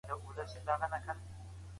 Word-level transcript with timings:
اقتصادي 0.09 0.51
ثبات 0.53 0.91
به 0.91 0.97
راسي. 0.97 1.13